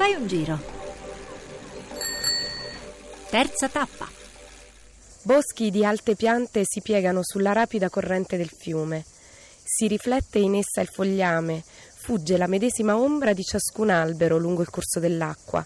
Fai 0.00 0.14
un 0.14 0.26
giro. 0.26 0.58
Terza 3.28 3.68
tappa. 3.68 4.08
Boschi 5.24 5.70
di 5.70 5.84
alte 5.84 6.16
piante 6.16 6.62
si 6.64 6.80
piegano 6.80 7.20
sulla 7.22 7.52
rapida 7.52 7.90
corrente 7.90 8.38
del 8.38 8.48
fiume. 8.48 9.04
Si 9.62 9.86
riflette 9.88 10.38
in 10.38 10.54
essa 10.54 10.80
il 10.80 10.88
fogliame, 10.88 11.62
fugge 11.96 12.38
la 12.38 12.46
medesima 12.46 12.96
ombra 12.96 13.34
di 13.34 13.42
ciascun 13.42 13.90
albero 13.90 14.38
lungo 14.38 14.62
il 14.62 14.70
corso 14.70 15.00
dell'acqua. 15.00 15.62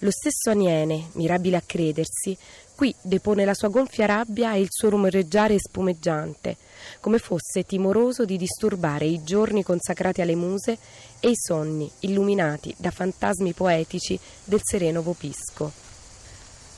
Lo 0.00 0.10
stesso 0.10 0.50
aniene, 0.50 1.08
mirabile 1.12 1.56
a 1.56 1.62
credersi, 1.64 2.36
qui 2.74 2.94
depone 3.00 3.44
la 3.44 3.54
sua 3.54 3.68
gonfia 3.68 4.06
rabbia 4.06 4.54
e 4.54 4.60
il 4.60 4.68
suo 4.70 4.90
rumoreggiare 4.90 5.58
spumeggiante, 5.58 6.56
come 7.00 7.18
fosse 7.18 7.64
timoroso 7.64 8.24
di 8.24 8.36
disturbare 8.36 9.06
i 9.06 9.24
giorni 9.24 9.62
consacrati 9.62 10.20
alle 10.20 10.34
muse 10.34 10.78
e 11.20 11.30
i 11.30 11.36
sonni 11.36 11.90
illuminati 12.00 12.74
da 12.76 12.90
fantasmi 12.90 13.52
poetici 13.54 14.18
del 14.44 14.60
sereno 14.62 15.02
Vopisco. 15.02 15.72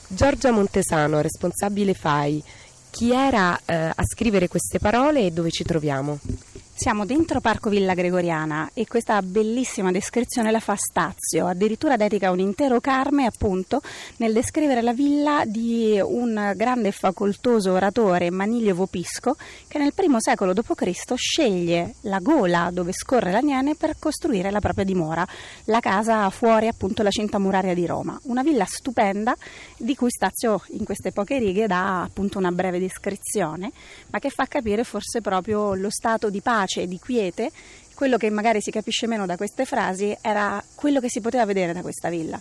Giorgia 0.07 0.53
Montesano, 0.53 1.21
responsabile 1.21 1.93
FAI, 1.93 2.43
chi 2.91 3.13
era 3.13 3.61
eh, 3.65 3.75
a 3.75 4.05
scrivere 4.05 4.49
queste 4.49 4.79
parole 4.79 5.27
e 5.27 5.31
dove 5.31 5.51
ci 5.51 5.65
troviamo? 5.65 6.19
Siamo 6.79 7.05
dentro 7.05 7.41
Parco 7.41 7.71
Villa 7.71 7.93
Gregoriana 7.93 8.71
e 8.73 8.87
questa 8.87 9.21
bellissima 9.21 9.91
descrizione 9.91 10.53
la 10.53 10.61
fa 10.61 10.77
Stazio, 10.77 11.49
addirittura 11.49 11.97
dedica 11.97 12.31
un 12.31 12.39
intero 12.39 12.79
carme 12.79 13.27
appunto 13.27 13.83
nel 14.19 14.33
descrivere 14.33 14.81
la 14.81 14.93
villa 14.93 15.43
di 15.45 16.01
un 16.01 16.53
grande 16.55 16.89
e 16.89 16.93
facoltoso 16.93 17.73
oratore, 17.73 18.31
Manilio 18.31 18.77
Vopisco, 18.77 19.35
che 19.67 19.79
nel 19.79 19.93
primo 19.93 20.21
secolo 20.21 20.53
d.C. 20.53 21.15
sceglie 21.17 21.95
la 22.03 22.21
gola 22.21 22.71
dove 22.73 22.93
scorre 22.93 23.33
la 23.33 23.41
Niene 23.41 23.75
per 23.75 23.97
costruire 23.99 24.53
la 24.53 24.61
propria 24.61 24.85
dimora, 24.85 25.27
la 25.65 25.81
casa 25.81 26.31
fuori 26.31 26.69
appunto 26.69 27.03
la 27.03 27.11
cinta 27.11 27.41
muraria 27.41 27.75
di 27.75 27.87
Roma. 27.87 28.17
Una 28.27 28.45
villa 28.45 28.67
stupenda 28.67 29.35
di 29.77 29.97
cui 29.97 30.11
Stazio 30.11 30.63
in 30.69 30.85
queste 30.85 31.11
poche 31.11 31.39
righe 31.39 31.67
dà 31.67 32.03
appunto 32.03 32.39
una 32.39 32.53
breve 32.53 32.79
descrizione, 32.79 33.73
ma 34.11 34.21
che 34.21 34.31
fa 34.31 34.47
capire 34.47 34.85
forse 34.85 35.21
proprio 35.21 35.75
lo 35.75 35.91
stato 35.91 36.31
di 36.31 36.41
pace 36.41 36.67
pace 36.69 36.83
e 36.83 36.87
di 36.87 36.99
quiete, 36.99 37.51
quello 37.95 38.19
che 38.19 38.31
magari 38.31 38.61
si 38.61 38.71
capisce 38.71 39.07
meno 39.07 39.25
da 39.25 39.37
queste 39.37 39.65
frasi 39.65 40.17
era 40.21 40.63
quello 40.75 41.01
che 41.01 41.09
si 41.09 41.21
poteva 41.21 41.47
vedere 41.47 41.73
da 41.73 41.81
questa 41.81 42.11
villa 42.11 42.39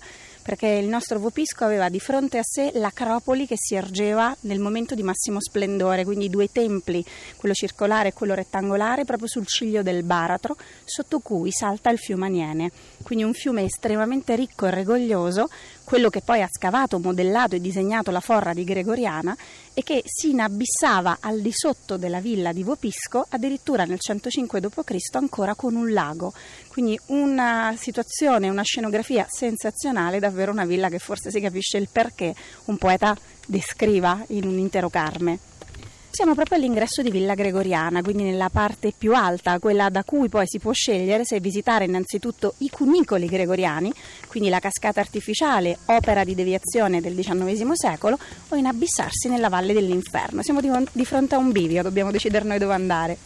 perché 0.48 0.68
il 0.68 0.88
nostro 0.88 1.20
Vopisco 1.20 1.66
aveva 1.66 1.90
di 1.90 2.00
fronte 2.00 2.38
a 2.38 2.42
sé 2.42 2.72
l'acropoli 2.76 3.46
che 3.46 3.58
si 3.58 3.76
ergeva 3.76 4.34
nel 4.44 4.60
momento 4.60 4.96
di 4.96 5.04
massimo 5.04 5.42
splendore, 5.42 6.06
quindi 6.06 6.30
due 6.30 6.50
templi, 6.50 7.04
quello 7.36 7.54
circolare 7.54 8.08
e 8.10 8.14
quello 8.14 8.34
rettangolare, 8.34 9.04
proprio 9.04 9.28
sul 9.28 9.46
ciglio 9.46 9.82
del 9.82 10.04
baratro, 10.04 10.56
sotto 10.86 11.20
cui 11.20 11.52
salta 11.52 11.90
il 11.90 11.98
fiume 11.98 12.28
Aniene. 12.28 12.72
Quindi 13.04 13.26
un 13.26 13.34
fiume 13.34 13.64
estremamente 13.64 14.38
ricco 14.38 14.68
e 14.68 14.72
regoglioso, 14.72 15.50
quello 15.88 16.10
che 16.10 16.20
poi 16.20 16.42
ha 16.42 16.50
scavato, 16.52 17.00
modellato 17.00 17.56
e 17.56 17.62
disegnato 17.62 18.12
la 18.12 18.20
forra 18.20 18.52
di 18.52 18.66
Gregoriana 18.66 19.34
e 19.74 19.84
che 19.84 20.04
si 20.04 20.32
inabissava 20.32 21.20
al 21.22 21.40
di 21.40 21.54
sotto 21.54 21.96
della 21.96 22.20
villa 22.20 22.52
di 22.52 22.62
Vopisco, 22.62 23.26
addirittura 23.30 23.86
nel 23.86 23.98
105 23.98 24.60
d.C. 24.60 25.16
ancora 25.16 25.56
con 25.56 25.76
un 25.76 25.94
lago. 25.94 26.34
Quindi 26.68 27.00
una 27.06 27.74
situazione, 27.78 28.50
una 28.50 28.64
scenografia 28.64 29.28
sensazionale, 29.30 30.20
davvero 30.20 30.52
una 30.52 30.66
villa 30.66 30.90
che 30.90 31.00
forse 31.00 31.32
si 31.32 31.40
capisce 31.40 31.78
il 31.78 31.88
perché 31.90 32.36
un 32.66 32.76
poeta 32.78 33.16
descriva 33.46 34.22
in 34.28 34.46
un 34.46 34.58
intero 34.58 34.90
carme. 34.90 35.40
Siamo 36.18 36.34
proprio 36.34 36.58
all'ingresso 36.58 37.04
di 37.04 37.12
Villa 37.12 37.36
Gregoriana, 37.36 38.02
quindi 38.02 38.24
nella 38.24 38.50
parte 38.50 38.92
più 38.98 39.14
alta, 39.14 39.60
quella 39.60 39.90
da 39.90 40.04
cui 40.04 40.30
poi 40.30 40.48
si 40.48 40.58
può 40.58 40.72
scegliere 40.72 41.24
se 41.24 41.40
visitare 41.40 41.86
innanzitutto 41.86 42.56
i 42.58 42.72
cunicoli 42.72 43.28
gregoriani, 43.28 43.94
quindi 44.26 44.50
la 44.50 44.58
cascata 44.58 45.00
artificiale, 45.00 45.78
opera 45.86 46.24
di 46.24 46.34
deviazione 46.34 47.02
del 47.02 47.14
XIX 47.14 47.72
secolo, 47.74 48.18
o 48.50 48.56
inabissarsi 48.56 49.30
nella 49.30 49.48
Valle 49.48 49.74
dell'Inferno. 49.74 50.42
Siamo 50.42 50.60
di, 50.60 50.72
di 50.92 51.06
fronte 51.06 51.36
a 51.36 51.38
un 51.38 51.52
bivio, 51.52 51.84
dobbiamo 51.84 52.10
decidere 52.10 52.46
noi 52.46 52.58
dove 52.58 52.74
andare. 52.74 53.18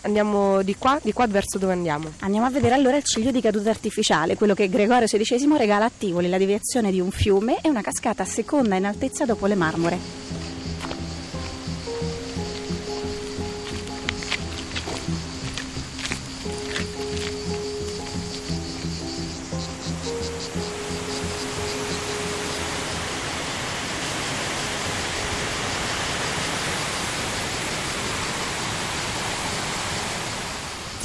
Andiamo 0.00 0.62
di 0.62 0.74
qua, 0.74 0.98
di 1.00 1.12
qua 1.12 1.28
verso 1.28 1.58
dove 1.58 1.74
andiamo? 1.74 2.10
Andiamo 2.22 2.46
a 2.46 2.50
vedere 2.50 2.74
allora 2.74 2.96
il 2.96 3.04
ciglio 3.04 3.30
di 3.30 3.40
caduta 3.40 3.70
artificiale, 3.70 4.34
quello 4.34 4.54
che 4.54 4.68
Gregorio 4.68 5.06
XVI 5.06 5.56
regala 5.56 5.84
a 5.84 5.92
Tivoli, 5.96 6.28
la 6.28 6.38
deviazione 6.38 6.90
di 6.90 6.98
un 6.98 7.12
fiume 7.12 7.60
e 7.62 7.68
una 7.68 7.82
cascata 7.82 8.24
seconda 8.24 8.74
in 8.74 8.84
altezza 8.84 9.24
dopo 9.24 9.46
le 9.46 9.54
marmore. 9.54 10.41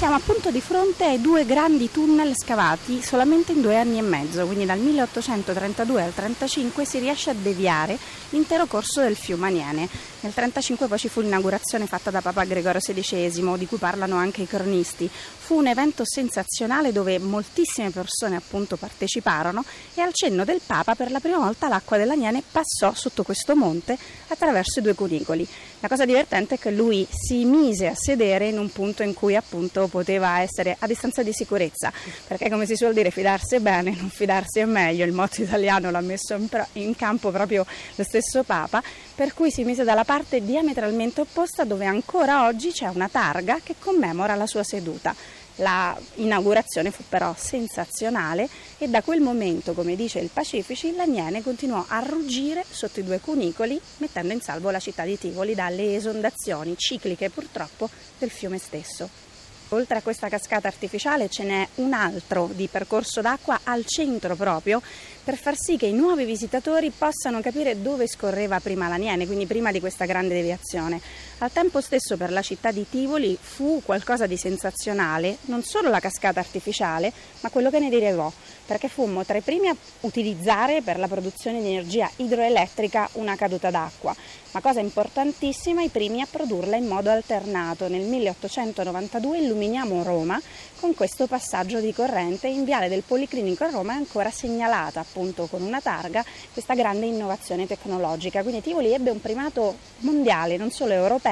Siamo 0.07 0.21
appunto 0.21 0.51
di 0.51 0.61
fronte 0.61 1.03
ai 1.03 1.19
due 1.19 1.45
grandi 1.45 1.91
tunnel 1.91 2.31
scavati 2.33 3.01
solamente 3.01 3.51
in 3.51 3.59
due 3.59 3.75
anni 3.75 3.97
e 3.97 4.01
mezzo, 4.01 4.45
quindi 4.45 4.63
dal 4.63 4.79
1832 4.79 6.01
al 6.01 6.13
1935 6.15 6.85
si 6.85 6.99
riesce 6.99 7.31
a 7.31 7.33
deviare 7.33 7.97
l'intero 8.29 8.67
corso 8.67 9.01
del 9.01 9.17
fiume 9.17 9.47
Aniene. 9.47 9.89
Nel 10.19 10.31
1935 10.33 10.87
poi 10.87 10.97
ci 10.97 11.09
fu 11.09 11.19
l'inaugurazione 11.19 11.87
fatta 11.87 12.09
da 12.09 12.21
Papa 12.21 12.45
Gregorio 12.45 12.79
XVI, 12.79 13.57
di 13.57 13.65
cui 13.67 13.77
parlano 13.77 14.15
anche 14.15 14.43
i 14.43 14.47
cronisti. 14.47 15.09
Fu 15.11 15.55
un 15.55 15.67
evento 15.67 16.03
sensazionale 16.05 16.93
dove 16.93 17.19
moltissime 17.19 17.89
persone 17.89 18.37
appunto 18.37 18.77
parteciparono 18.77 19.65
e 19.93 19.99
al 19.99 20.13
cenno 20.13 20.45
del 20.45 20.61
Papa 20.65 20.95
per 20.95 21.11
la 21.11 21.19
prima 21.19 21.39
volta 21.39 21.67
l'acqua 21.67 21.97
dell'Aniene 21.97 22.43
passò 22.49 22.93
sotto 22.93 23.23
questo 23.23 23.57
monte 23.57 23.97
attraverso 24.29 24.79
i 24.79 24.83
due 24.83 24.95
cunicoli. 24.95 25.45
La 25.81 25.89
cosa 25.89 26.05
divertente 26.05 26.55
è 26.55 26.59
che 26.59 26.71
lui 26.71 27.05
si 27.11 27.45
mise 27.45 27.87
a 27.87 27.93
sedere 27.95 28.47
in 28.47 28.57
un 28.57 28.71
punto 28.71 29.03
in 29.03 29.13
cui 29.13 29.35
appunto 29.35 29.87
poteva 29.97 30.41
essere 30.41 30.75
a 30.77 30.85
distanza 30.85 31.23
di 31.23 31.33
sicurezza, 31.33 31.91
perché 32.27 32.51
come 32.51 32.67
si 32.67 32.75
suol 32.75 32.93
dire 32.93 33.09
fidarsi 33.09 33.55
è 33.55 33.59
bene, 33.59 33.95
non 33.97 34.09
fidarsi 34.09 34.59
è 34.59 34.65
meglio, 34.65 35.03
il 35.05 35.11
motto 35.11 35.41
italiano 35.41 35.89
l'ha 35.89 36.01
messo 36.01 36.35
in, 36.35 36.47
in 36.73 36.95
campo 36.95 37.31
proprio 37.31 37.65
lo 37.95 38.03
stesso 38.03 38.43
Papa, 38.43 38.83
per 39.15 39.33
cui 39.33 39.49
si 39.49 39.63
mise 39.63 39.83
dalla 39.83 40.03
parte 40.03 40.45
diametralmente 40.45 41.21
opposta 41.21 41.63
dove 41.63 41.85
ancora 41.85 42.45
oggi 42.45 42.71
c'è 42.71 42.87
una 42.87 43.09
targa 43.09 43.59
che 43.63 43.75
commemora 43.79 44.35
la 44.35 44.45
sua 44.45 44.63
seduta. 44.63 45.15
La 45.61 45.97
inaugurazione 46.15 46.91
fu 46.91 47.01
però 47.09 47.33
sensazionale 47.35 48.47
e 48.77 48.87
da 48.87 49.01
quel 49.01 49.21
momento, 49.21 49.73
come 49.73 49.95
dice 49.95 50.19
il 50.19 50.29
Pacifici, 50.31 50.95
l'Aniene 50.95 51.41
continuò 51.41 51.83
a 51.87 51.97
ruggire 51.97 52.63
sotto 52.69 52.99
i 52.99 53.03
due 53.03 53.19
cunicoli, 53.19 53.81
mettendo 53.97 54.33
in 54.33 54.41
salvo 54.41 54.69
la 54.69 54.77
città 54.77 55.03
di 55.03 55.17
Tivoli 55.17 55.55
dalle 55.55 55.95
esondazioni 55.95 56.77
cicliche 56.77 57.31
purtroppo 57.31 57.89
del 58.19 58.29
fiume 58.29 58.59
stesso. 58.59 59.26
Oltre 59.69 59.97
a 59.97 60.01
questa 60.01 60.29
cascata 60.29 60.69
artificiale 60.69 61.27
ce 61.27 61.43
n'è 61.43 61.67
un 61.75 61.91
altro 61.91 62.49
di 62.53 62.67
percorso 62.67 63.19
d'acqua 63.19 63.59
al 63.63 63.83
centro 63.85 64.35
proprio 64.35 64.81
per 65.23 65.35
far 65.35 65.55
sì 65.57 65.75
che 65.75 65.87
i 65.87 65.93
nuovi 65.93 66.23
visitatori 66.23 66.89
possano 66.89 67.41
capire 67.41 67.81
dove 67.81 68.07
scorreva 68.07 68.61
prima 68.61 68.87
l'Aniene, 68.87 69.25
quindi 69.25 69.45
prima 69.45 69.73
di 69.73 69.81
questa 69.81 70.05
grande 70.05 70.35
deviazione. 70.35 71.01
Al 71.39 71.51
tempo 71.51 71.81
stesso 71.81 72.17
per 72.17 72.31
la 72.31 72.41
città 72.41 72.71
di 72.71 72.89
Tivoli 72.89 73.37
fu 73.39 73.83
qualcosa 73.85 74.25
di 74.25 74.37
sensazionale, 74.37 75.37
non 75.41 75.61
solo 75.61 75.89
la 75.89 75.99
cascata 75.99 76.39
artificiale, 76.39 77.13
ma 77.41 77.49
quello 77.49 77.69
che 77.69 77.77
ne 77.77 77.91
derivò, 77.91 78.31
perché 78.65 78.87
fummo 78.87 79.23
tra 79.23 79.37
i 79.37 79.41
primi 79.41 79.67
a 79.67 79.75
utilizzare 80.01 80.81
per 80.81 80.97
la 80.97 81.07
produzione 81.07 81.61
di 81.61 81.67
energia 81.67 82.09
idroelettrica 82.15 83.09
una 83.13 83.35
caduta 83.35 83.69
d'acqua, 83.69 84.15
ma 84.51 84.61
cosa 84.61 84.79
importantissima, 84.79 85.83
i 85.83 85.89
primi 85.89 86.21
a 86.21 86.27
produrla 86.29 86.75
in 86.75 86.87
modo 86.87 87.11
alternato. 87.11 87.87
Nel 87.87 88.07
1892 88.07 89.37
illuminiamo 89.37 90.01
Roma 90.01 90.41
con 90.79 90.95
questo 90.95 91.27
passaggio 91.27 91.79
di 91.79 91.93
corrente 91.93 92.47
in 92.47 92.63
Viale 92.63 92.89
del 92.89 93.03
Policlinico 93.03 93.63
a 93.63 93.69
Roma 93.69 93.93
è 93.93 93.97
ancora 93.97 94.31
segnalata 94.31 95.01
appunto 95.01 95.45
con 95.45 95.61
una 95.61 95.81
targa 95.81 96.25
questa 96.51 96.73
grande 96.73 97.05
innovazione 97.05 97.67
tecnologica. 97.67 98.41
Quindi 98.41 98.61
Tivoli 98.61 98.91
ebbe 98.91 99.11
un 99.11 99.21
primato 99.21 99.75
mondiale, 99.99 100.57
non 100.57 100.71
solo 100.71 100.93
europeo, 100.93 101.25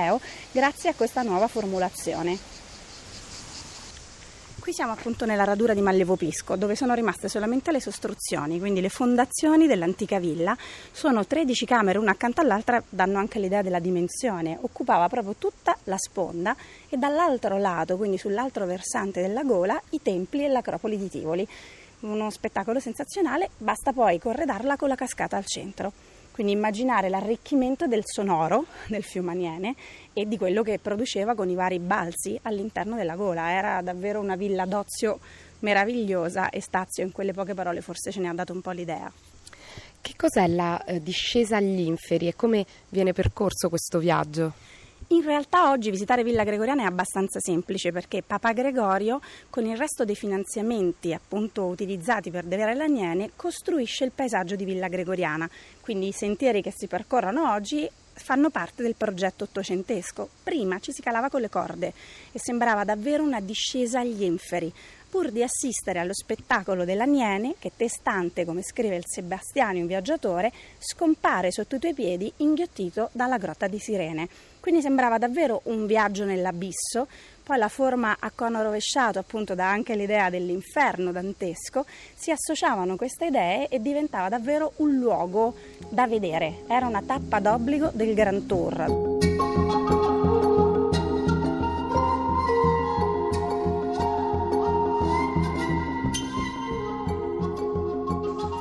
grazie 0.51 0.89
a 0.89 0.93
questa 0.93 1.21
nuova 1.21 1.47
formulazione. 1.47 2.37
Qui 4.59 4.73
siamo 4.73 4.91
appunto 4.91 5.25
nella 5.25 5.45
radura 5.45 5.73
di 5.73 5.79
Mallevopisco, 5.79 6.57
dove 6.57 6.75
sono 6.75 6.93
rimaste 6.93 7.29
solamente 7.29 7.71
le 7.71 7.79
sostruzioni, 7.79 8.59
quindi 8.59 8.81
le 8.81 8.89
fondazioni 8.89 9.67
dell'antica 9.67 10.19
villa. 10.19 10.57
Sono 10.91 11.25
13 11.25 11.65
camere, 11.65 11.97
una 11.97 12.11
accanto 12.11 12.41
all'altra, 12.41 12.83
danno 12.89 13.19
anche 13.19 13.39
l'idea 13.39 13.61
della 13.61 13.79
dimensione. 13.79 14.57
Occupava 14.59 15.07
proprio 15.07 15.35
tutta 15.37 15.77
la 15.85 15.97
sponda 15.97 16.57
e 16.89 16.97
dall'altro 16.97 17.57
lato, 17.57 17.95
quindi 17.95 18.17
sull'altro 18.17 18.65
versante 18.65 19.21
della 19.21 19.43
gola, 19.43 19.81
i 19.91 20.01
templi 20.01 20.43
e 20.43 20.49
l'acropoli 20.49 20.97
di 20.97 21.09
Tivoli. 21.09 21.47
Uno 22.01 22.29
spettacolo 22.31 22.81
sensazionale, 22.81 23.51
basta 23.57 23.93
poi 23.93 24.19
corredarla 24.19 24.75
con 24.75 24.89
la 24.89 24.95
cascata 24.95 25.37
al 25.37 25.45
centro. 25.45 26.14
Quindi 26.35 26.51
immaginare 26.51 27.07
l'arricchimento 27.07 27.87
del 27.87 28.01
sonoro 28.03 28.65
del 28.89 29.03
fiume 29.03 29.31
Aniene 29.31 29.73
e 30.11 30.27
di 30.27 30.37
quello 30.37 30.63
che 30.63 30.79
produceva 30.79 31.33
con 31.33 31.47
i 31.47 31.55
vari 31.55 31.79
balzi 31.79 32.37
all'interno 32.41 32.97
della 32.97 33.15
gola. 33.15 33.51
Era 33.51 33.81
davvero 33.81 34.19
una 34.19 34.35
villa 34.35 34.65
d'ozio 34.65 35.19
meravigliosa 35.59 36.49
e 36.49 36.59
Stazio 36.59 37.05
in 37.05 37.13
quelle 37.13 37.31
poche 37.31 37.53
parole 37.53 37.79
forse 37.79 38.11
ce 38.11 38.19
ne 38.19 38.27
ha 38.27 38.33
dato 38.33 38.51
un 38.51 38.59
po' 38.59 38.71
l'idea. 38.71 39.09
Che 40.01 40.13
cos'è 40.17 40.45
la 40.47 40.83
eh, 40.83 41.01
discesa 41.01 41.55
agli 41.55 41.79
inferi 41.79 42.27
e 42.27 42.35
come 42.35 42.65
viene 42.89 43.13
percorso 43.13 43.69
questo 43.69 43.99
viaggio? 43.99 44.51
In 45.09 45.21
realtà 45.21 45.69
oggi 45.69 45.91
visitare 45.91 46.23
Villa 46.23 46.43
Gregoriana 46.43 46.81
è 46.81 46.85
abbastanza 46.85 47.39
semplice 47.39 47.91
perché 47.91 48.23
Papa 48.23 48.53
Gregorio, 48.53 49.21
con 49.51 49.63
il 49.63 49.77
resto 49.77 50.03
dei 50.03 50.15
finanziamenti 50.15 51.13
appunto 51.13 51.65
utilizzati 51.65 52.31
per 52.31 52.43
Devere 52.45 52.73
l'Aniene, 52.73 53.29
costruisce 53.35 54.03
il 54.03 54.11
paesaggio 54.11 54.55
di 54.55 54.65
Villa 54.65 54.87
Gregoriana. 54.87 55.47
Quindi 55.79 56.07
i 56.07 56.11
sentieri 56.11 56.63
che 56.63 56.73
si 56.75 56.87
percorrono 56.87 57.51
oggi 57.51 57.87
fanno 58.13 58.49
parte 58.49 58.81
del 58.81 58.95
progetto 58.95 59.43
ottocentesco. 59.43 60.27
Prima 60.41 60.79
ci 60.79 60.91
si 60.91 61.03
calava 61.03 61.29
con 61.29 61.41
le 61.41 61.49
corde 61.49 61.93
e 62.31 62.39
sembrava 62.39 62.83
davvero 62.83 63.21
una 63.23 63.41
discesa 63.41 63.99
agli 63.99 64.23
inferi, 64.23 64.73
pur 65.15 65.31
di 65.31 65.41
assistere 65.41 65.99
allo 65.99 66.13
spettacolo 66.13 66.83
dell'Aniene 66.83 67.55
che 67.57 67.71
testante, 67.73 68.43
come 68.43 68.61
scrive 68.61 68.97
il 68.97 69.05
Sebastiano 69.05 69.77
in 69.77 69.87
Viaggiatore, 69.87 70.51
scompare 70.77 71.53
sotto 71.53 71.77
i 71.77 71.79
tuoi 71.79 71.93
piedi 71.93 72.29
inghiottito 72.37 73.07
dalla 73.13 73.37
grotta 73.37 73.67
di 73.67 73.79
Sirene. 73.79 74.27
Quindi 74.59 74.81
sembrava 74.81 75.17
davvero 75.17 75.61
un 75.65 75.85
viaggio 75.85 76.25
nell'abisso, 76.25 77.07
poi 77.43 77.57
la 77.57 77.69
forma 77.69 78.17
a 78.19 78.29
cono 78.35 78.61
rovesciato 78.61 79.17
appunto 79.17 79.55
dà 79.55 79.69
anche 79.69 79.95
l'idea 79.95 80.29
dell'inferno 80.29 81.13
dantesco, 81.13 81.85
si 82.13 82.31
associavano 82.31 82.97
queste 82.97 83.27
idee 83.27 83.69
e 83.69 83.79
diventava 83.79 84.27
davvero 84.27 84.73
un 84.77 84.97
luogo 84.97 85.55
da 85.87 86.07
vedere, 86.07 86.63
era 86.67 86.87
una 86.87 87.01
tappa 87.01 87.39
d'obbligo 87.39 87.89
del 87.93 88.13
Grand 88.13 88.45
Tour. 88.47 89.14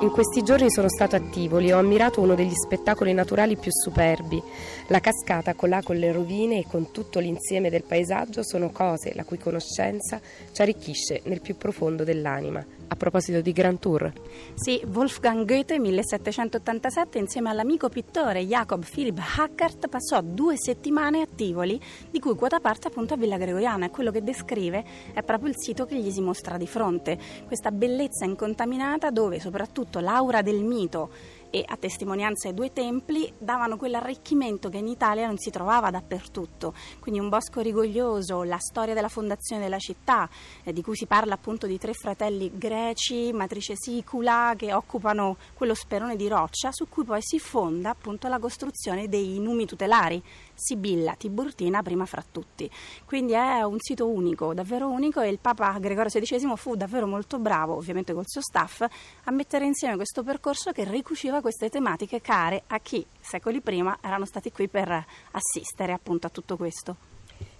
In 0.04 0.10
questi 0.10 0.42
giorni 0.42 0.70
sono 0.70 0.90
stato 0.90 1.16
a 1.16 1.18
Tivoli 1.18 1.68
e 1.68 1.72
ho 1.72 1.78
ammirato 1.78 2.20
uno 2.20 2.34
degli 2.34 2.52
spettacoli 2.52 3.14
naturali 3.14 3.56
più 3.56 3.70
superbi. 3.72 4.40
La 4.88 5.00
cascata 5.00 5.54
con 5.54 5.70
là 5.70 5.80
con 5.82 5.96
le 5.96 6.12
rovine 6.12 6.58
e 6.58 6.66
con 6.68 6.90
tutto 6.90 7.20
l'insieme 7.20 7.70
del 7.70 7.84
paesaggio 7.84 8.44
sono 8.44 8.68
cose 8.68 9.14
la 9.14 9.24
cui 9.24 9.38
conoscenza 9.38 10.20
ci 10.52 10.60
arricchisce 10.60 11.22
nel 11.24 11.40
più 11.40 11.56
profondo 11.56 12.04
dell'anima. 12.04 12.62
A 12.86 12.96
proposito 12.96 13.40
di 13.40 13.52
Grand 13.52 13.78
Tour. 13.78 14.12
Sì, 14.54 14.84
Wolfgang 14.92 15.46
Goethe 15.46 15.78
1787 15.78 17.18
insieme 17.18 17.48
all'amico 17.48 17.88
pittore 17.88 18.44
Jacob 18.44 18.84
Philipp 18.84 19.18
Hackert 19.38 19.88
passò 19.88 20.20
due 20.20 20.56
settimane 20.58 21.22
a 21.22 21.26
Tivoli, 21.34 21.80
di 22.10 22.20
cui 22.20 22.34
quota 22.34 22.60
parte 22.60 22.88
appunto 22.88 23.14
a 23.14 23.16
Villa 23.16 23.38
Gregoriana 23.38 23.86
e 23.86 23.90
quello 23.90 24.10
che 24.10 24.22
descrive 24.22 24.84
è 25.14 25.22
proprio 25.22 25.48
il 25.48 25.56
sito 25.56 25.86
che 25.86 25.96
gli 25.96 26.10
si 26.10 26.20
mostra 26.20 26.58
di 26.58 26.66
fronte, 26.66 27.18
questa 27.46 27.70
bellezza 27.70 28.26
incontaminata 28.26 29.10
dove 29.10 29.40
soprattutto 29.40 29.93
l'aura 30.00 30.42
del 30.42 30.62
mito 30.62 31.10
e 31.54 31.64
a 31.64 31.76
testimonianza 31.76 32.48
dei 32.48 32.56
due 32.56 32.72
templi 32.72 33.32
davano 33.38 33.76
quell'arricchimento 33.76 34.68
che 34.68 34.78
in 34.78 34.88
Italia 34.88 35.28
non 35.28 35.38
si 35.38 35.50
trovava 35.50 35.88
dappertutto. 35.88 36.74
Quindi 36.98 37.20
un 37.20 37.28
bosco 37.28 37.60
rigoglioso, 37.60 38.42
la 38.42 38.58
storia 38.58 38.92
della 38.92 39.08
fondazione 39.08 39.62
della 39.62 39.78
città, 39.78 40.28
eh, 40.64 40.72
di 40.72 40.82
cui 40.82 40.96
si 40.96 41.06
parla 41.06 41.34
appunto 41.34 41.68
di 41.68 41.78
tre 41.78 41.92
fratelli 41.92 42.50
greci, 42.58 43.30
matrice 43.32 43.74
sicula, 43.76 44.54
che 44.56 44.74
occupano 44.74 45.36
quello 45.54 45.74
sperone 45.74 46.16
di 46.16 46.26
roccia 46.26 46.72
su 46.72 46.88
cui 46.88 47.04
poi 47.04 47.20
si 47.22 47.38
fonda 47.38 47.90
appunto 47.90 48.26
la 48.26 48.40
costruzione 48.40 49.08
dei 49.08 49.38
numi 49.38 49.64
tutelari, 49.64 50.20
Sibilla, 50.54 51.14
Tiburtina 51.14 51.82
prima 51.82 52.04
fra 52.04 52.24
tutti. 52.28 52.68
Quindi 53.04 53.34
è 53.34 53.62
un 53.62 53.76
sito 53.78 54.08
unico, 54.08 54.54
davvero 54.54 54.88
unico 54.88 55.20
e 55.20 55.28
il 55.28 55.38
Papa 55.38 55.78
Gregorio 55.78 56.10
XVI 56.10 56.56
fu 56.56 56.74
davvero 56.74 57.06
molto 57.06 57.38
bravo, 57.38 57.76
ovviamente 57.76 58.12
col 58.12 58.26
suo 58.26 58.40
staff, 58.40 58.80
a 58.80 59.30
mettere 59.30 59.66
insieme 59.66 59.94
questo 59.94 60.24
percorso 60.24 60.72
che 60.72 60.82
ricuciva 60.82 61.42
queste 61.44 61.68
tematiche 61.68 62.22
care 62.22 62.62
a 62.68 62.78
chi 62.78 63.04
secoli 63.20 63.60
prima 63.60 63.98
erano 64.00 64.24
stati 64.24 64.50
qui 64.50 64.66
per 64.66 64.88
assistere 65.32 65.92
appunto 65.92 66.26
a 66.26 66.30
tutto 66.30 66.56
questo. 66.56 66.96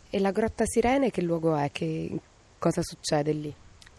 E 0.09 0.21
la 0.21 0.31
Grotta 0.31 0.65
Sirene 0.65 1.11
che 1.11 1.21
luogo 1.21 1.55
è? 1.55 1.71
Che 1.71 2.19
cosa 2.59 2.81
succede 2.83 3.33
lì? 3.33 3.55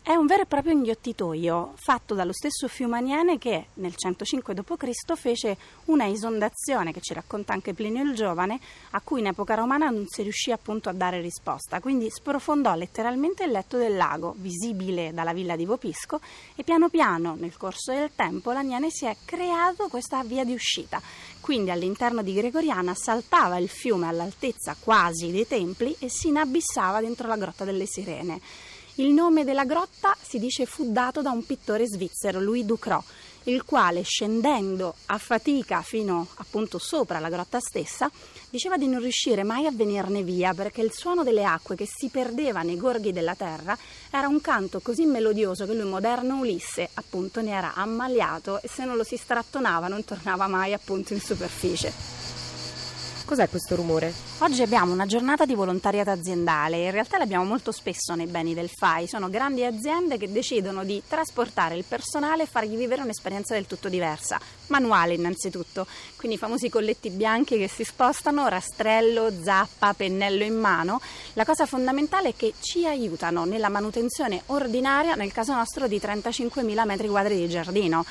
È 0.08 0.14
un 0.14 0.28
vero 0.28 0.44
e 0.44 0.46
proprio 0.46 0.72
inghiottitoio 0.72 1.74
fatto 1.78 2.14
dallo 2.14 2.32
stesso 2.32 2.68
Fiumaniene 2.68 3.40
che 3.40 3.70
nel 3.74 3.96
105 3.96 4.54
d.C. 4.54 5.16
fece 5.16 5.58
una 5.86 6.08
esondazione 6.08 6.94
che 6.94 7.02
ci 7.02 7.16
racconta 7.16 7.54
anche 7.54 7.74
Plinio 7.74 8.04
il 8.04 8.14
Giovane, 8.14 8.60
a 8.92 9.02
cui 9.02 9.22
in 9.22 9.26
epoca 9.26 9.56
romana 9.56 9.90
non 9.90 10.06
si 10.06 10.22
riuscì 10.22 10.52
appunto 10.52 10.90
a 10.90 10.94
dare 10.94 11.22
risposta. 11.22 11.80
Quindi 11.80 12.12
sprofondò 12.12 12.76
letteralmente 12.76 13.46
il 13.46 13.52
letto 13.52 13.78
del 13.78 13.96
lago, 13.96 14.36
visibile 14.38 15.12
dalla 15.12 15.34
villa 15.34 15.56
di 15.56 15.66
Vopisco, 15.66 16.20
e 16.54 16.64
piano 16.64 16.90
piano 16.90 17.34
nel 17.34 17.58
corso 17.58 17.92
del 17.92 18.12
tempo 18.16 18.52
l'Aniene 18.52 18.92
si 18.92 19.08
è 19.08 19.18
creato 19.26 19.88
questa 19.88 20.24
via 20.24 20.44
di 20.44 20.54
uscita. 20.54 21.02
Quindi 21.42 21.72
all'interno 21.72 22.22
di 22.22 22.36
Gregoriana 22.36 22.94
saltava 22.94 23.58
il 23.58 23.70
fiume 23.70 24.08
all'altezza 24.08 24.76
quasi 24.80 25.32
dei 25.32 25.48
templi 25.48 25.96
e 25.98 26.10
si 26.10 26.28
inabissava 26.28 27.02
dentro 27.02 27.28
la 27.28 27.38
grotta 27.38 27.64
delle 27.66 27.88
Sirene. 27.88 28.40
Il 28.98 29.12
nome 29.12 29.44
della 29.44 29.66
grotta 29.66 30.16
si 30.22 30.40
dice 30.40 30.66
fu 30.66 30.94
dato 30.94 31.22
da 31.22 31.32
un 31.32 31.46
pittore 31.46 31.86
svizzero, 31.86 32.40
Louis 32.40 32.64
Ducrot, 32.64 33.04
il 33.44 33.66
quale 33.66 34.04
scendendo 34.04 34.96
a 35.08 35.18
fatica 35.18 35.82
fino 35.82 36.28
appunto 36.36 36.78
sopra 36.78 37.20
la 37.20 37.28
grotta 37.28 37.60
stessa, 37.60 38.10
diceva 38.50 38.78
di 38.78 38.88
non 38.88 39.02
riuscire 39.02 39.44
mai 39.44 39.66
a 39.66 39.72
venirne 39.72 40.24
via 40.24 40.54
perché 40.54 40.82
il 40.82 40.94
suono 40.94 41.24
delle 41.24 41.44
acque 41.44 41.76
che 41.76 41.86
si 41.86 42.08
perdeva 42.08 42.62
nei 42.62 42.78
gorghi 42.78 43.12
della 43.12 43.36
terra 43.36 43.78
era 44.10 44.30
un 44.30 44.40
canto 44.40 44.80
così 44.80 45.06
melodioso 45.06 45.66
che 45.66 45.74
lui, 45.74 45.90
moderno 45.90 46.40
Ulisse, 46.40 46.90
appunto 46.94 47.42
ne 47.42 47.52
era 47.52 47.74
ammaliato 47.74 48.62
e 48.62 48.70
se 48.70 48.86
non 48.86 48.96
lo 48.96 49.04
si 49.04 49.18
strattonava 49.18 49.90
non 49.90 50.06
tornava 50.06 50.48
mai 50.48 50.72
appunto 50.72 51.12
in 51.12 51.20
superficie. 51.20 52.25
Cos'è 53.26 53.50
questo 53.50 53.76
rumore? 53.76 54.14
Oggi 54.40 54.62
abbiamo 54.62 54.94
una 54.94 55.08
giornata 55.08 55.46
di 55.46 55.56
volontariato 55.56 56.12
aziendale, 56.12 56.84
in 56.84 56.92
realtà 56.92 57.18
l'abbiamo 57.18 57.44
molto 57.44 57.72
spesso 57.72 58.14
nei 58.14 58.28
beni 58.28 58.54
del 58.54 58.70
FAI, 58.70 59.08
sono 59.08 59.30
grandi 59.30 59.66
aziende 59.66 60.20
che 60.20 60.32
decidono 60.32 60.84
di 60.84 61.02
trasportare 61.08 61.76
il 61.76 61.86
personale 61.88 62.44
e 62.44 62.46
fargli 62.46 62.78
vivere 62.78 63.02
un'esperienza 63.02 63.56
del 63.56 63.66
tutto 63.66 63.90
diversa, 63.90 64.40
manuale 64.68 65.16
innanzitutto, 65.16 65.88
quindi 66.18 66.38
i 66.38 66.40
famosi 66.40 66.70
colletti 66.70 67.10
bianchi 67.10 67.58
che 67.58 67.68
si 67.68 67.84
spostano, 67.84 68.48
rastrello, 68.48 69.34
zappa, 69.44 69.96
pennello 69.96 70.44
in 70.44 70.60
mano. 70.60 71.02
La 71.34 71.46
cosa 71.46 71.66
fondamentale 71.66 72.30
è 72.30 72.34
che 72.36 72.54
ci 72.60 72.86
aiutano 72.86 73.46
nella 73.46 73.70
manutenzione 73.70 74.44
ordinaria, 74.48 75.16
nel 75.16 75.32
caso 75.32 75.52
nostro 75.56 75.88
di 75.88 75.98
35.000 75.98 76.86
metri 76.86 77.08
quadri 77.08 77.38
di 77.38 77.50
giardino 77.50 78.06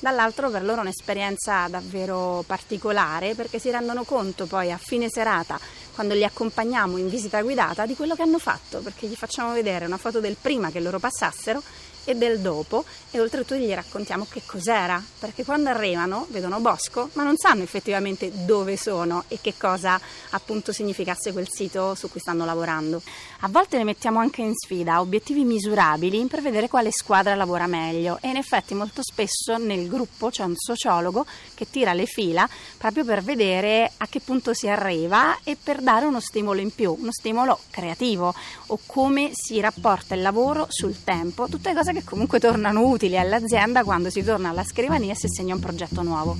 dall'altro 0.00 0.50
per 0.50 0.64
loro 0.64 0.78
è 0.78 0.80
un'esperienza 0.80 1.68
davvero 1.68 2.42
particolare 2.46 3.34
perché 3.34 3.58
si 3.58 3.70
rendono 3.70 4.04
conto 4.04 4.46
poi 4.46 4.72
a 4.72 4.78
fine 4.78 5.08
serata 5.08 5.58
quando 5.94 6.14
li 6.14 6.24
accompagniamo 6.24 6.96
in 6.96 7.08
visita 7.08 7.40
guidata 7.42 7.86
di 7.86 7.94
quello 7.94 8.14
che 8.14 8.22
hanno 8.22 8.38
fatto 8.38 8.80
perché 8.80 9.06
gli 9.06 9.14
facciamo 9.14 9.52
vedere 9.52 9.84
una 9.84 9.98
foto 9.98 10.20
del 10.20 10.36
prima 10.40 10.70
che 10.70 10.80
loro 10.80 10.98
passassero 10.98 11.62
e 12.04 12.14
del 12.14 12.40
dopo 12.40 12.84
e 13.10 13.20
oltretutto 13.20 13.54
gli 13.56 13.72
raccontiamo 13.72 14.26
che 14.28 14.42
cos'era, 14.46 15.02
perché 15.18 15.44
quando 15.44 15.68
arrivano 15.68 16.26
vedono 16.30 16.60
bosco 16.60 17.10
ma 17.14 17.22
non 17.22 17.36
sanno 17.36 17.62
effettivamente 17.62 18.30
dove 18.44 18.76
sono 18.76 19.24
e 19.28 19.38
che 19.40 19.54
cosa 19.56 20.00
appunto 20.30 20.72
significasse 20.72 21.32
quel 21.32 21.48
sito 21.50 21.94
su 21.94 22.10
cui 22.10 22.20
stanno 22.20 22.44
lavorando. 22.44 23.02
A 23.40 23.48
volte 23.48 23.78
le 23.78 23.84
mettiamo 23.84 24.18
anche 24.18 24.42
in 24.42 24.54
sfida 24.54 25.00
obiettivi 25.00 25.44
misurabili 25.44 26.26
per 26.26 26.42
vedere 26.42 26.68
quale 26.68 26.92
squadra 26.92 27.34
lavora 27.34 27.66
meglio 27.66 28.18
e 28.20 28.28
in 28.28 28.36
effetti 28.36 28.74
molto 28.74 29.02
spesso 29.02 29.56
nel 29.56 29.88
gruppo 29.88 30.30
c'è 30.30 30.44
un 30.44 30.54
sociologo 30.56 31.26
che 31.54 31.68
tira 31.70 31.92
le 31.92 32.06
fila 32.06 32.48
proprio 32.76 33.04
per 33.04 33.22
vedere 33.22 33.92
a 33.96 34.06
che 34.06 34.20
punto 34.20 34.54
si 34.54 34.68
arriva 34.68 35.38
e 35.44 35.56
per 35.62 35.80
dare 35.80 36.06
uno 36.06 36.20
stimolo 36.20 36.60
in 36.60 36.74
più, 36.74 36.96
uno 36.98 37.12
stimolo 37.12 37.58
creativo 37.70 38.34
o 38.66 38.78
come 38.86 39.30
si 39.32 39.60
rapporta 39.60 40.14
il 40.14 40.22
lavoro 40.22 40.66
sul 40.68 41.02
tempo, 41.02 41.48
tutte 41.48 41.74
cose 41.74 41.89
che 41.92 42.04
comunque 42.04 42.38
tornano 42.38 42.86
utili 42.86 43.18
all'azienda 43.18 43.84
quando 43.84 44.10
si 44.10 44.22
torna 44.22 44.50
alla 44.50 44.64
scrivania 44.64 45.12
e 45.12 45.16
si 45.16 45.28
segna 45.28 45.54
un 45.54 45.60
progetto 45.60 46.02
nuovo. 46.02 46.36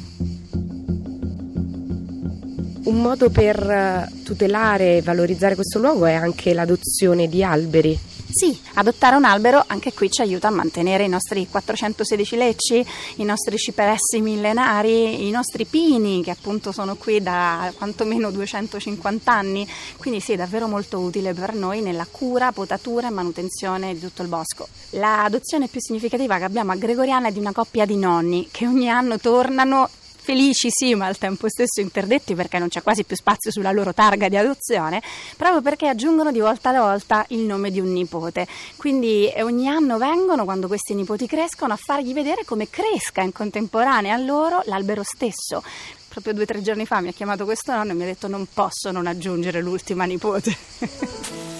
Un 2.82 3.02
modo 3.02 3.30
per 3.30 3.58
eh, 3.58 4.22
tutelare 4.24 4.96
e 4.96 5.02
valorizzare 5.02 5.54
questo 5.54 5.78
luogo 5.78 6.06
è 6.06 6.14
anche 6.14 6.54
l'adozione 6.54 7.28
di 7.28 7.44
alberi 7.44 8.09
sì, 8.32 8.58
adottare 8.74 9.16
un 9.16 9.24
albero 9.24 9.64
anche 9.66 9.92
qui 9.92 10.10
ci 10.10 10.20
aiuta 10.20 10.48
a 10.48 10.50
mantenere 10.50 11.04
i 11.04 11.08
nostri 11.08 11.46
416 11.48 12.36
lecci, 12.36 12.86
i 13.16 13.24
nostri 13.24 13.56
cipressi 13.56 14.20
millenari, 14.20 15.26
i 15.26 15.30
nostri 15.30 15.64
pini 15.64 16.22
che 16.22 16.30
appunto 16.30 16.72
sono 16.72 16.96
qui 16.96 17.20
da 17.22 17.72
quantomeno 17.76 18.30
250 18.30 19.32
anni, 19.32 19.68
quindi 19.98 20.20
sì, 20.20 20.32
è 20.32 20.36
davvero 20.36 20.66
molto 20.66 20.98
utile 20.98 21.34
per 21.34 21.54
noi 21.54 21.80
nella 21.80 22.06
cura, 22.10 22.52
potatura 22.52 23.08
e 23.08 23.10
manutenzione 23.10 23.94
di 23.94 24.00
tutto 24.00 24.22
il 24.22 24.28
bosco. 24.28 24.68
L'adozione 24.90 25.68
più 25.68 25.80
significativa 25.80 26.38
che 26.38 26.44
abbiamo 26.44 26.72
a 26.72 26.76
Gregoriana 26.76 27.28
è 27.28 27.32
di 27.32 27.38
una 27.38 27.52
coppia 27.52 27.84
di 27.84 27.96
nonni 27.96 28.48
che 28.50 28.66
ogni 28.66 28.88
anno 28.88 29.18
tornano 29.18 29.88
felici 30.30 30.68
sì, 30.70 30.94
ma 30.94 31.06
al 31.06 31.18
tempo 31.18 31.48
stesso 31.48 31.80
interdetti 31.80 32.36
perché 32.36 32.60
non 32.60 32.68
c'è 32.68 32.82
quasi 32.82 33.02
più 33.02 33.16
spazio 33.16 33.50
sulla 33.50 33.72
loro 33.72 33.92
targa 33.92 34.28
di 34.28 34.36
adozione, 34.36 35.02
proprio 35.36 35.60
perché 35.60 35.88
aggiungono 35.88 36.30
di 36.30 36.38
volta 36.38 36.68
alla 36.68 36.82
volta 36.82 37.24
il 37.30 37.40
nome 37.40 37.72
di 37.72 37.80
un 37.80 37.90
nipote. 37.90 38.46
Quindi 38.76 39.28
eh, 39.28 39.42
ogni 39.42 39.66
anno 39.66 39.98
vengono, 39.98 40.44
quando 40.44 40.68
questi 40.68 40.94
nipoti 40.94 41.26
crescono, 41.26 41.72
a 41.72 41.76
fargli 41.76 42.12
vedere 42.12 42.44
come 42.44 42.70
cresca 42.70 43.22
in 43.22 43.32
contemporanea 43.32 44.14
a 44.14 44.18
loro 44.18 44.62
l'albero 44.66 45.02
stesso. 45.02 45.64
Proprio 46.08 46.32
due 46.32 46.44
o 46.44 46.46
tre 46.46 46.62
giorni 46.62 46.86
fa 46.86 47.00
mi 47.00 47.08
ha 47.08 47.12
chiamato 47.12 47.44
questo 47.44 47.74
nonno 47.74 47.90
e 47.90 47.94
mi 47.94 48.04
ha 48.04 48.06
detto 48.06 48.28
non 48.28 48.46
posso 48.54 48.92
non 48.92 49.08
aggiungere 49.08 49.60
l'ultima 49.60 50.04
nipote. 50.04 50.56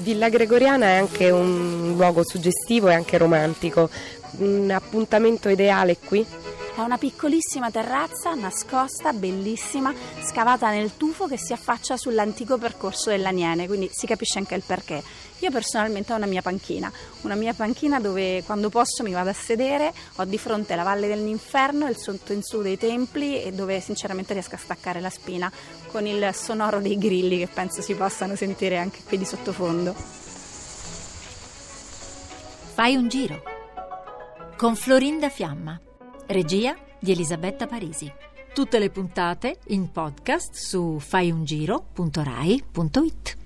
Villa 0.00 0.30
Gregoriana 0.30 0.86
è 0.86 0.94
anche 0.94 1.28
un 1.28 1.92
luogo 1.94 2.24
suggestivo 2.24 2.88
e 2.88 2.94
anche 2.94 3.18
romantico. 3.18 3.90
Un 4.38 4.70
appuntamento 4.70 5.50
ideale 5.50 5.98
qui? 5.98 6.24
È 6.72 6.80
una 6.82 6.98
piccolissima 6.98 7.70
terrazza 7.70 8.32
nascosta, 8.34 9.12
bellissima, 9.12 9.92
scavata 10.22 10.70
nel 10.70 10.96
tufo 10.96 11.26
che 11.26 11.36
si 11.36 11.52
affaccia 11.52 11.96
sull'antico 11.96 12.58
percorso 12.58 13.10
dell'Aniene, 13.10 13.66
quindi 13.66 13.90
si 13.92 14.06
capisce 14.06 14.38
anche 14.38 14.54
il 14.54 14.62
perché. 14.64 15.02
Io 15.40 15.50
personalmente 15.50 16.12
ho 16.12 16.16
una 16.16 16.26
mia 16.26 16.42
panchina, 16.42 16.90
una 17.22 17.34
mia 17.34 17.54
panchina 17.54 18.00
dove 18.00 18.44
quando 18.44 18.70
posso 18.70 19.02
mi 19.02 19.12
vado 19.12 19.30
a 19.30 19.34
sedere, 19.34 19.92
ho 20.16 20.24
di 20.24 20.38
fronte 20.38 20.76
la 20.76 20.84
valle 20.84 21.08
dell'inferno, 21.08 21.88
il 21.88 21.98
sotto 21.98 22.32
in 22.32 22.42
su 22.42 22.62
dei 22.62 22.78
templi 22.78 23.42
e 23.42 23.52
dove 23.52 23.80
sinceramente 23.80 24.32
riesco 24.32 24.54
a 24.54 24.58
staccare 24.58 25.00
la 25.00 25.10
spina 25.10 25.50
con 25.90 26.06
il 26.06 26.30
sonoro 26.32 26.80
dei 26.80 26.96
grilli 26.96 27.38
che 27.38 27.48
penso 27.48 27.82
si 27.82 27.94
possano 27.94 28.36
sentire 28.36 28.78
anche 28.78 29.00
qui 29.06 29.18
di 29.18 29.24
sottofondo. 29.24 29.94
Fai 32.74 32.94
un 32.94 33.08
giro 33.08 33.42
con 34.56 34.76
Florinda 34.76 35.28
Fiamma. 35.28 35.80
Regia 36.30 36.78
di 37.00 37.10
Elisabetta 37.10 37.66
Parisi. 37.66 38.08
Tutte 38.54 38.78
le 38.78 38.90
puntate 38.90 39.58
in 39.70 39.90
podcast 39.90 40.54
su 40.54 41.00
faiungiro.rai.it. 41.00 43.39